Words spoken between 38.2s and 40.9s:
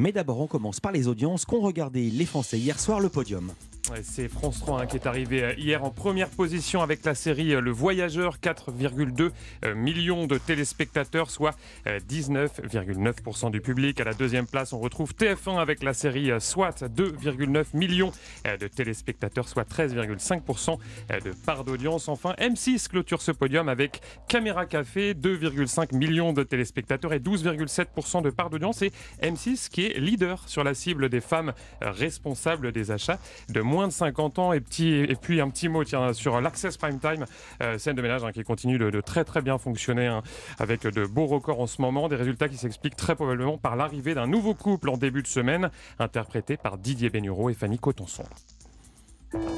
hein, qui continue de, très très bien fonctionner hein, avec